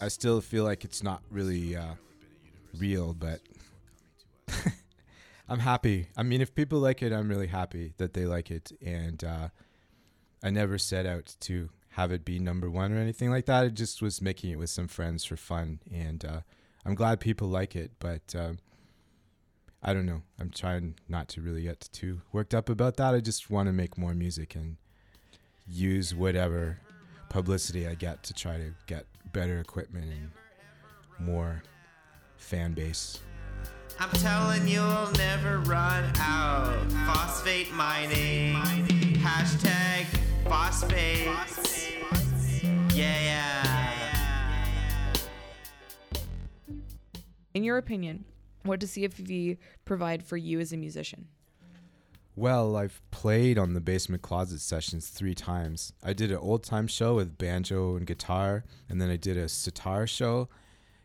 I 0.00 0.08
still 0.08 0.40
feel 0.40 0.64
like 0.64 0.84
it's 0.84 1.02
not 1.02 1.22
really 1.30 1.76
uh, 1.76 1.94
real, 2.78 3.14
but 3.14 3.40
I'm 5.48 5.60
happy. 5.60 6.08
I 6.16 6.22
mean, 6.22 6.40
if 6.40 6.54
people 6.54 6.78
like 6.78 7.02
it, 7.02 7.12
I'm 7.12 7.28
really 7.28 7.48
happy 7.48 7.92
that 7.98 8.14
they 8.14 8.24
like 8.24 8.50
it. 8.50 8.72
And 8.84 9.22
uh, 9.22 9.48
I 10.42 10.50
never 10.50 10.78
set 10.78 11.06
out 11.06 11.36
to 11.40 11.68
have 11.90 12.10
it 12.10 12.24
be 12.24 12.38
number 12.38 12.70
one 12.70 12.92
or 12.92 12.98
anything 12.98 13.30
like 13.30 13.46
that. 13.46 13.64
I 13.64 13.68
just 13.68 14.00
was 14.00 14.22
making 14.22 14.50
it 14.50 14.58
with 14.58 14.70
some 14.70 14.88
friends 14.88 15.24
for 15.24 15.36
fun. 15.36 15.80
And 15.92 16.24
uh, 16.24 16.40
I'm 16.84 16.94
glad 16.94 17.20
people 17.20 17.48
like 17.48 17.76
it, 17.76 17.92
but 17.98 18.34
um, 18.36 18.58
I 19.82 19.92
don't 19.92 20.06
know. 20.06 20.22
I'm 20.40 20.50
trying 20.50 20.94
not 21.08 21.28
to 21.30 21.42
really 21.42 21.64
get 21.64 21.88
too 21.92 22.22
worked 22.32 22.54
up 22.54 22.70
about 22.70 22.96
that. 22.96 23.14
I 23.14 23.20
just 23.20 23.50
want 23.50 23.66
to 23.66 23.72
make 23.72 23.98
more 23.98 24.14
music 24.14 24.54
and 24.54 24.76
use 25.66 26.14
whatever 26.14 26.78
publicity 27.28 27.86
I 27.86 27.94
get 27.94 28.22
to 28.24 28.34
try 28.34 28.56
to 28.56 28.74
get 28.86 29.06
better 29.32 29.58
equipment 29.58 30.06
and 30.10 30.30
more 31.18 31.62
fan 32.36 32.72
base. 32.72 33.20
I'm 34.00 34.10
telling 34.10 34.66
you, 34.68 34.74
you'll 34.74 35.10
never 35.12 35.58
run 35.60 36.10
out. 36.18 36.90
Phosphate 37.06 37.72
mining. 37.72 38.54
Hashtag 39.20 40.06
phosphates. 40.44 41.92
Yeah. 42.94 43.90
In 47.54 47.62
your 47.62 47.78
opinion, 47.78 48.24
what 48.64 48.80
does 48.80 48.90
CFUV 48.90 49.58
provide 49.84 50.22
for 50.22 50.36
you 50.36 50.60
as 50.60 50.72
a 50.72 50.76
musician? 50.76 51.28
Well, 52.36 52.74
I've 52.76 53.00
played 53.12 53.58
on 53.58 53.74
the 53.74 53.80
Basement 53.80 54.22
Closet 54.22 54.60
sessions 54.60 55.08
three 55.08 55.36
times. 55.36 55.92
I 56.02 56.12
did 56.12 56.32
an 56.32 56.38
old 56.38 56.64
time 56.64 56.88
show 56.88 57.14
with 57.14 57.38
banjo 57.38 57.94
and 57.94 58.06
guitar, 58.06 58.64
and 58.88 59.00
then 59.00 59.08
I 59.08 59.16
did 59.16 59.36
a 59.36 59.48
sitar 59.48 60.08
show, 60.08 60.48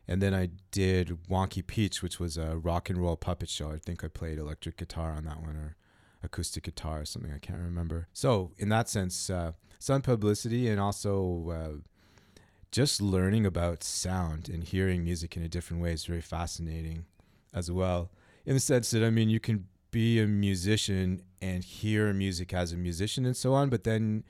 and 0.09 0.23
then 0.23 0.33
I 0.33 0.49
did 0.71 1.15
Wonky 1.29 1.65
Peach, 1.65 2.01
which 2.01 2.19
was 2.19 2.35
a 2.35 2.57
rock 2.57 2.89
and 2.89 2.97
roll 2.97 3.15
puppet 3.15 3.47
show. 3.47 3.69
I 3.71 3.77
think 3.77 4.03
I 4.03 4.07
played 4.07 4.39
electric 4.39 4.77
guitar 4.77 5.11
on 5.11 5.23
that 5.25 5.39
one 5.39 5.55
or 5.55 5.75
acoustic 6.23 6.63
guitar 6.63 7.01
or 7.01 7.05
something. 7.05 7.31
I 7.31 7.37
can't 7.37 7.61
remember. 7.61 8.07
So, 8.11 8.51
in 8.57 8.69
that 8.69 8.89
sense, 8.89 9.29
uh, 9.29 9.51
some 9.77 10.01
publicity 10.01 10.67
and 10.67 10.79
also 10.79 11.51
uh, 11.51 12.41
just 12.71 13.03
learning 13.03 13.45
about 13.45 13.83
sound 13.83 14.49
and 14.49 14.63
hearing 14.63 15.03
music 15.03 15.37
in 15.37 15.43
a 15.43 15.47
different 15.47 15.83
way 15.83 15.93
is 15.93 16.05
very 16.05 16.21
fascinating 16.21 17.05
as 17.53 17.69
well. 17.69 18.09
In 18.47 18.55
the 18.55 18.59
sense 18.59 18.89
that, 18.89 19.03
I 19.03 19.11
mean, 19.11 19.29
you 19.29 19.39
can 19.39 19.67
be 19.91 20.19
a 20.19 20.25
musician 20.25 21.21
and 21.39 21.63
hear 21.63 22.13
music 22.13 22.51
as 22.51 22.73
a 22.73 22.77
musician 22.77 23.27
and 23.27 23.37
so 23.37 23.53
on, 23.53 23.69
but 23.69 23.83
then 23.83 24.23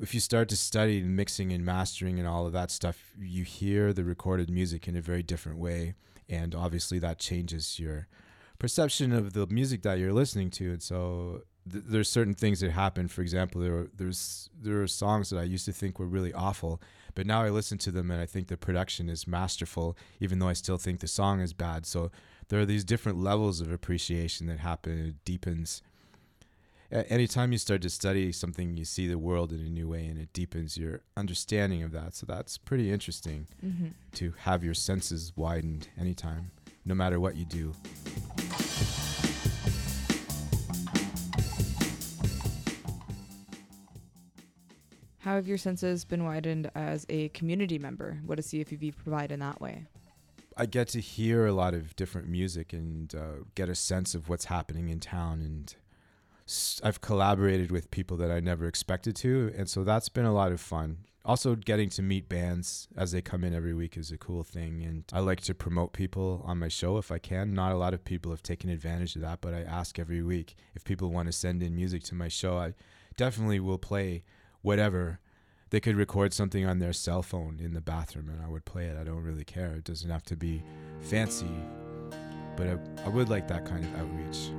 if 0.00 0.14
you 0.14 0.20
start 0.20 0.48
to 0.50 0.56
study 0.56 1.02
mixing 1.02 1.52
and 1.52 1.64
mastering 1.64 2.18
and 2.18 2.28
all 2.28 2.46
of 2.46 2.52
that 2.52 2.70
stuff, 2.70 3.12
you 3.18 3.44
hear 3.44 3.92
the 3.92 4.04
recorded 4.04 4.50
music 4.50 4.88
in 4.88 4.96
a 4.96 5.00
very 5.00 5.22
different 5.22 5.58
way. 5.58 5.94
And 6.28 6.54
obviously, 6.54 6.98
that 6.98 7.18
changes 7.18 7.78
your 7.78 8.06
perception 8.58 9.12
of 9.12 9.32
the 9.32 9.46
music 9.46 9.82
that 9.82 9.98
you're 9.98 10.12
listening 10.12 10.50
to. 10.50 10.72
And 10.72 10.82
so, 10.82 11.42
th- 11.70 11.84
there's 11.86 12.08
certain 12.08 12.34
things 12.34 12.60
that 12.60 12.70
happen. 12.70 13.08
For 13.08 13.22
example, 13.22 13.60
there 13.60 13.86
there's 13.96 14.50
there 14.60 14.82
are 14.82 14.86
songs 14.86 15.30
that 15.30 15.38
I 15.38 15.44
used 15.44 15.64
to 15.66 15.72
think 15.72 15.98
were 15.98 16.06
really 16.06 16.32
awful, 16.32 16.80
but 17.14 17.26
now 17.26 17.42
I 17.42 17.50
listen 17.50 17.78
to 17.78 17.90
them 17.90 18.10
and 18.10 18.20
I 18.20 18.26
think 18.26 18.48
the 18.48 18.56
production 18.56 19.08
is 19.08 19.26
masterful, 19.26 19.96
even 20.20 20.38
though 20.38 20.48
I 20.48 20.52
still 20.54 20.78
think 20.78 21.00
the 21.00 21.08
song 21.08 21.40
is 21.40 21.52
bad. 21.52 21.86
So 21.86 22.10
there 22.48 22.60
are 22.60 22.66
these 22.66 22.84
different 22.84 23.18
levels 23.18 23.60
of 23.60 23.72
appreciation 23.72 24.46
that 24.46 24.58
happen. 24.58 24.98
It 24.98 25.24
deepens. 25.24 25.82
Anytime 26.90 27.52
you 27.52 27.58
start 27.58 27.82
to 27.82 27.90
study 27.90 28.32
something, 28.32 28.78
you 28.78 28.86
see 28.86 29.08
the 29.08 29.18
world 29.18 29.52
in 29.52 29.60
a 29.60 29.68
new 29.68 29.88
way, 29.88 30.06
and 30.06 30.18
it 30.18 30.32
deepens 30.32 30.78
your 30.78 31.02
understanding 31.18 31.82
of 31.82 31.92
that. 31.92 32.14
So 32.14 32.24
that's 32.24 32.56
pretty 32.56 32.90
interesting 32.90 33.46
to 34.14 34.32
have 34.38 34.64
your 34.64 34.72
senses 34.72 35.34
widened 35.36 35.88
anytime, 36.00 36.50
no 36.86 36.94
matter 36.94 37.20
what 37.20 37.36
you 37.36 37.44
do. 37.44 37.74
How 45.18 45.34
have 45.34 45.46
your 45.46 45.58
senses 45.58 46.06
been 46.06 46.24
widened 46.24 46.70
as 46.74 47.04
a 47.10 47.28
community 47.30 47.78
member? 47.78 48.18
What 48.24 48.36
does 48.36 48.46
CFUV 48.46 48.96
provide 48.96 49.30
in 49.30 49.40
that 49.40 49.60
way? 49.60 49.84
I 50.56 50.64
get 50.64 50.88
to 50.88 51.00
hear 51.00 51.44
a 51.44 51.52
lot 51.52 51.74
of 51.74 51.94
different 51.96 52.28
music 52.28 52.72
and 52.72 53.14
uh, 53.14 53.44
get 53.54 53.68
a 53.68 53.74
sense 53.74 54.14
of 54.14 54.30
what's 54.30 54.46
happening 54.46 54.88
in 54.88 55.00
town. 55.00 55.42
And 55.42 55.74
I've 56.82 57.00
collaborated 57.00 57.70
with 57.70 57.90
people 57.90 58.16
that 58.18 58.30
I 58.30 58.40
never 58.40 58.66
expected 58.66 59.14
to. 59.16 59.52
And 59.56 59.68
so 59.68 59.84
that's 59.84 60.08
been 60.08 60.24
a 60.24 60.32
lot 60.32 60.52
of 60.52 60.60
fun. 60.60 60.98
Also, 61.24 61.54
getting 61.54 61.90
to 61.90 62.00
meet 62.00 62.28
bands 62.28 62.88
as 62.96 63.12
they 63.12 63.20
come 63.20 63.44
in 63.44 63.54
every 63.54 63.74
week 63.74 63.98
is 63.98 64.10
a 64.10 64.16
cool 64.16 64.42
thing. 64.42 64.82
And 64.82 65.04
I 65.12 65.20
like 65.20 65.42
to 65.42 65.54
promote 65.54 65.92
people 65.92 66.42
on 66.46 66.58
my 66.58 66.68
show 66.68 66.96
if 66.96 67.12
I 67.12 67.18
can. 67.18 67.52
Not 67.52 67.72
a 67.72 67.76
lot 67.76 67.92
of 67.92 68.02
people 68.02 68.30
have 68.30 68.42
taken 68.42 68.70
advantage 68.70 69.14
of 69.14 69.22
that, 69.22 69.42
but 69.42 69.52
I 69.52 69.60
ask 69.60 69.98
every 69.98 70.22
week 70.22 70.54
if 70.74 70.84
people 70.84 71.10
want 71.10 71.26
to 71.26 71.32
send 71.32 71.62
in 71.62 71.76
music 71.76 72.02
to 72.04 72.14
my 72.14 72.28
show. 72.28 72.56
I 72.56 72.72
definitely 73.16 73.60
will 73.60 73.78
play 73.78 74.24
whatever 74.62 75.20
they 75.70 75.80
could 75.80 75.96
record 75.96 76.32
something 76.32 76.64
on 76.64 76.78
their 76.78 76.94
cell 76.94 77.22
phone 77.22 77.58
in 77.60 77.74
the 77.74 77.82
bathroom 77.82 78.30
and 78.30 78.40
I 78.42 78.48
would 78.48 78.64
play 78.64 78.86
it. 78.86 78.96
I 78.98 79.04
don't 79.04 79.22
really 79.22 79.44
care. 79.44 79.74
It 79.74 79.84
doesn't 79.84 80.10
have 80.10 80.22
to 80.24 80.36
be 80.36 80.62
fancy, 81.02 81.50
but 82.56 82.68
I, 82.68 82.78
I 83.04 83.08
would 83.08 83.28
like 83.28 83.48
that 83.48 83.66
kind 83.66 83.84
of 83.84 83.94
outreach. 83.96 84.50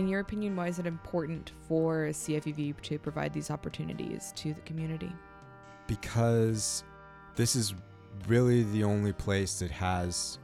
In 0.00 0.08
your 0.08 0.20
opinion, 0.20 0.56
why 0.56 0.68
is 0.68 0.78
it 0.78 0.86
important 0.86 1.52
for 1.68 2.06
CFUV 2.06 2.80
to 2.80 2.98
provide 2.98 3.34
these 3.34 3.50
opportunities 3.50 4.32
to 4.34 4.54
the 4.54 4.60
community? 4.62 5.12
Because 5.86 6.84
this 7.36 7.54
is 7.54 7.74
really 8.26 8.62
the 8.62 8.82
only 8.82 9.12
place 9.12 9.58
that 9.58 9.70
has 9.70 10.38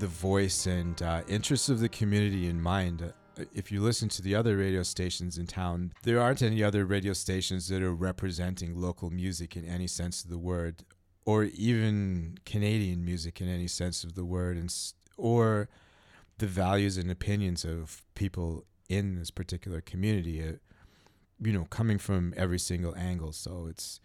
the 0.00 0.08
voice 0.08 0.66
and 0.66 1.00
uh, 1.02 1.22
interests 1.28 1.68
of 1.68 1.78
the 1.78 1.88
community 1.88 2.48
in 2.48 2.60
mind. 2.60 3.02
Uh, 3.38 3.44
If 3.54 3.70
you 3.70 3.80
listen 3.80 4.08
to 4.08 4.22
the 4.22 4.34
other 4.34 4.56
radio 4.56 4.82
stations 4.82 5.38
in 5.38 5.46
town, 5.46 5.92
there 6.02 6.20
aren't 6.20 6.42
any 6.42 6.60
other 6.60 6.84
radio 6.84 7.12
stations 7.12 7.68
that 7.68 7.82
are 7.82 7.94
representing 7.94 8.74
local 8.74 9.08
music 9.08 9.54
in 9.54 9.64
any 9.64 9.86
sense 9.86 10.24
of 10.24 10.30
the 10.30 10.38
word 10.38 10.82
or 11.24 11.44
even 11.44 12.38
Canadian 12.44 13.04
music 13.04 13.40
in 13.40 13.48
any 13.48 13.68
sense 13.68 14.02
of 14.02 14.16
the 14.16 14.24
word, 14.24 14.56
and 14.56 14.74
or 15.16 15.68
the 16.38 16.48
values 16.48 16.96
and 16.96 17.08
opinions 17.08 17.64
of 17.64 18.02
people 18.16 18.64
in 18.90 19.14
this 19.14 19.30
particular 19.30 19.80
community. 19.80 20.42
Uh, 20.42 20.52
you 21.42 21.52
know, 21.54 21.64
coming 21.70 21.96
from 21.96 22.34
every 22.36 22.58
single 22.58 22.94
angle. 22.96 23.32
So 23.32 23.66
it's 23.70 24.00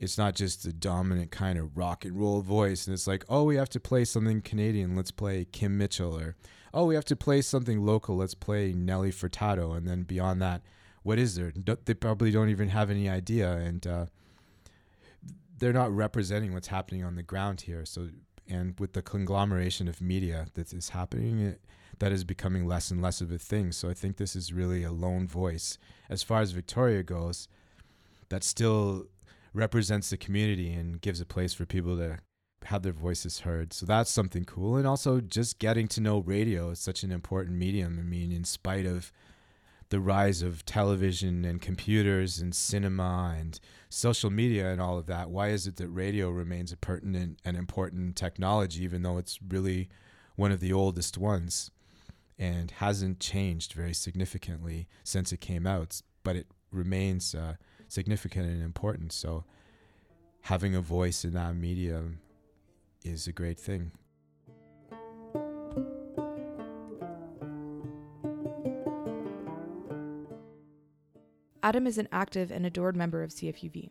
it's 0.00 0.18
not 0.18 0.34
just 0.34 0.64
the 0.64 0.72
dominant 0.72 1.30
kind 1.30 1.58
of 1.60 1.76
rock 1.76 2.04
and 2.04 2.18
roll 2.18 2.40
voice, 2.40 2.88
and 2.88 2.94
it's 2.94 3.06
like, 3.06 3.24
oh, 3.28 3.44
we 3.44 3.54
have 3.54 3.68
to 3.68 3.78
play 3.78 4.04
something 4.04 4.40
Canadian. 4.40 4.96
Let's 4.96 5.12
play 5.12 5.44
Kim 5.44 5.78
Mitchell, 5.78 6.18
or 6.18 6.34
oh, 6.74 6.86
we 6.86 6.96
have 6.96 7.04
to 7.04 7.14
play 7.14 7.40
something 7.40 7.84
local. 7.84 8.16
Let's 8.16 8.34
play 8.34 8.72
Nelly 8.72 9.12
Furtado, 9.12 9.76
and 9.76 9.86
then 9.86 10.02
beyond 10.02 10.42
that, 10.42 10.62
what 11.04 11.20
is 11.20 11.36
there? 11.36 11.52
They 11.84 11.94
probably 11.94 12.32
don't 12.32 12.48
even 12.48 12.70
have 12.70 12.90
any 12.90 13.08
idea, 13.08 13.52
and 13.52 13.86
uh, 13.86 14.06
they're 15.58 15.72
not 15.72 15.94
representing 15.94 16.52
what's 16.52 16.68
happening 16.68 17.04
on 17.04 17.14
the 17.14 17.22
ground 17.22 17.60
here. 17.60 17.84
So, 17.84 18.08
and 18.48 18.74
with 18.80 18.94
the 18.94 19.02
conglomeration 19.02 19.86
of 19.86 20.00
media 20.00 20.46
that 20.54 20.72
is 20.72 20.88
happening, 20.88 21.38
it, 21.38 21.60
that 21.98 22.12
is 22.12 22.24
becoming 22.24 22.66
less 22.66 22.90
and 22.90 23.00
less 23.00 23.20
of 23.20 23.30
a 23.30 23.38
thing. 23.38 23.72
So, 23.72 23.88
I 23.90 23.94
think 23.94 24.16
this 24.16 24.34
is 24.36 24.52
really 24.52 24.82
a 24.82 24.92
lone 24.92 25.26
voice 25.26 25.78
as 26.08 26.22
far 26.22 26.40
as 26.40 26.52
Victoria 26.52 27.02
goes. 27.02 27.48
That 28.28 28.44
still 28.44 29.06
represents 29.54 30.10
the 30.10 30.16
community 30.16 30.72
and 30.72 31.00
gives 31.00 31.20
a 31.20 31.26
place 31.26 31.52
for 31.52 31.66
people 31.66 31.96
to 31.98 32.18
have 32.64 32.82
their 32.82 32.92
voices 32.92 33.40
heard. 33.40 33.72
So 33.72 33.86
that's 33.86 34.10
something 34.10 34.44
cool. 34.44 34.76
And 34.76 34.86
also 34.86 35.20
just 35.20 35.58
getting 35.58 35.88
to 35.88 36.00
know 36.00 36.18
radio 36.20 36.70
is 36.70 36.78
such 36.78 37.02
an 37.02 37.12
important 37.12 37.56
medium. 37.56 37.98
I 37.98 38.02
mean, 38.02 38.32
in 38.32 38.44
spite 38.44 38.86
of 38.86 39.12
the 39.88 40.00
rise 40.00 40.40
of 40.42 40.64
television 40.64 41.44
and 41.44 41.60
computers 41.60 42.38
and 42.38 42.54
cinema 42.54 43.36
and 43.38 43.60
social 43.90 44.30
media 44.30 44.70
and 44.70 44.80
all 44.80 44.98
of 44.98 45.06
that, 45.06 45.30
why 45.30 45.48
is 45.48 45.66
it 45.66 45.76
that 45.76 45.88
radio 45.88 46.30
remains 46.30 46.72
a 46.72 46.76
pertinent 46.76 47.40
and 47.44 47.56
important 47.56 48.16
technology, 48.16 48.84
even 48.84 49.02
though 49.02 49.18
it's 49.18 49.38
really 49.46 49.88
one 50.36 50.52
of 50.52 50.60
the 50.60 50.72
oldest 50.72 51.18
ones 51.18 51.70
and 52.38 52.70
hasn't 52.72 53.20
changed 53.20 53.72
very 53.72 53.94
significantly 53.94 54.88
since 55.04 55.32
it 55.32 55.40
came 55.40 55.66
out, 55.66 56.00
but 56.22 56.36
it 56.36 56.46
remains 56.70 57.34
uh, 57.34 57.54
significant 57.88 58.46
and 58.46 58.62
important. 58.62 59.12
So 59.12 59.44
having 60.42 60.74
a 60.74 60.80
voice 60.80 61.24
in 61.24 61.34
that 61.34 61.54
medium 61.54 62.20
is 63.04 63.26
a 63.26 63.32
great 63.32 63.58
thing. 63.58 63.92
Adam 71.64 71.86
is 71.86 71.96
an 71.96 72.08
active 72.10 72.50
and 72.50 72.66
adored 72.66 72.96
member 72.96 73.22
of 73.22 73.30
CFUV. 73.30 73.90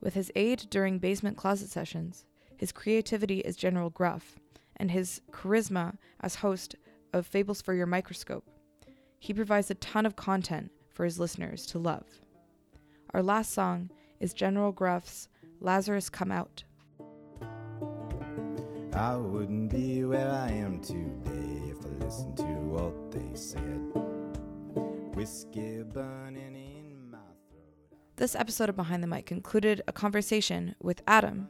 With 0.00 0.14
his 0.14 0.30
aid 0.36 0.66
during 0.68 0.98
basement 0.98 1.36
closet 1.38 1.70
sessions, 1.70 2.26
his 2.56 2.70
creativity 2.70 3.44
as 3.44 3.56
General 3.56 3.88
Gruff, 3.88 4.38
and 4.76 4.90
his 4.90 5.20
charisma 5.30 5.96
as 6.20 6.36
host 6.36 6.76
of 7.12 7.26
Fables 7.26 7.62
for 7.62 7.74
Your 7.74 7.86
Microscope, 7.86 8.48
he 9.18 9.32
provides 9.32 9.70
a 9.70 9.74
ton 9.76 10.06
of 10.06 10.16
content 10.16 10.70
for 10.90 11.04
his 11.04 11.18
listeners 11.18 11.66
to 11.66 11.78
love. 11.78 12.06
Our 13.14 13.22
last 13.22 13.52
song 13.52 13.90
is 14.20 14.32
General 14.34 14.72
Gruff's 14.72 15.28
Lazarus 15.60 16.08
Come 16.08 16.32
Out. 16.32 16.64
I 18.94 19.16
wouldn't 19.16 19.70
be 19.70 20.04
where 20.04 20.30
I 20.30 20.50
am 20.50 20.80
today 20.80 21.70
if 21.70 21.78
I 21.84 22.04
listened 22.04 22.36
to 22.38 22.44
what 22.44 23.10
they 23.10 23.34
said. 23.34 23.80
Whiskey 25.14 25.82
burning 25.82 26.54
in 26.56 27.10
my 27.10 27.18
throat. 27.50 28.00
This 28.16 28.34
episode 28.34 28.68
of 28.68 28.76
Behind 28.76 29.02
the 29.02 29.06
Mic 29.06 29.26
concluded 29.26 29.82
a 29.86 29.92
conversation 29.92 30.74
with 30.82 31.02
Adam, 31.06 31.48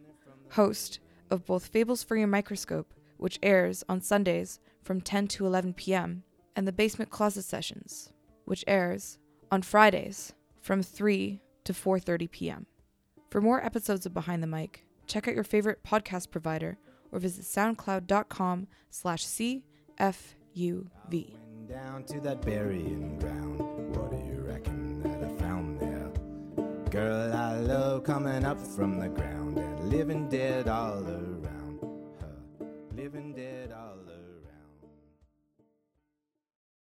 host 0.51 1.01
of 1.31 1.47
both 1.47 1.67
Fables 1.67 2.03
for 2.03 2.17
Your 2.17 2.29
Microscope, 2.29 2.93
which 3.23 3.39
airs 3.41 3.85
on 3.89 4.01
Sundays 4.01 4.59
from 4.83 5.01
10 5.01 5.29
to 5.29 5.47
11 5.47 5.75
p.m., 5.75 6.25
and 6.57 6.67
the 6.67 6.73
Basement 6.73 7.09
Closet 7.09 7.45
Sessions, 7.45 8.13
which 8.47 8.65
airs 8.67 9.17
on 9.49 9.63
Fridays 9.63 10.33
from 10.61 10.83
3 10.83 11.41
to 11.63 11.73
4:30 11.73 12.31
p.m. 12.33 12.67
For 13.31 13.41
more 13.41 13.65
episodes 13.65 14.07
of 14.07 14.13
Behind 14.13 14.43
the 14.43 14.49
Mic, 14.49 14.85
check 15.07 15.29
out 15.29 15.37
your 15.37 15.45
favorite 15.45 15.85
podcast 15.85 16.33
provider 16.33 16.79
or 17.13 17.21
visit 17.21 17.45
soundcloud.com 17.45 18.67
slash 18.91 19.25
CFUV. 19.25 19.63
Down 21.69 22.03
to 22.05 22.21
that 22.21 22.43
burying 22.43 23.19
ground. 23.21 23.61
What 23.97 24.11
do 24.11 24.17
you 24.17 24.43
reckon 24.43 25.01
that 25.05 25.23
I 25.23 25.33
found 25.39 25.79
there? 25.79 26.11
Girl 26.91 27.33
I 27.33 27.61
love 27.61 28.03
coming 28.03 28.45
up 28.45 28.59
from 28.59 28.99
the 28.99 29.09
ground 29.09 29.59
and 29.59 29.91
living 29.91 30.29
dead 30.29 30.67
all 30.67 31.05
around. 31.05 31.42
Living 33.03 33.33
dead 33.33 33.73
around. 33.73 33.92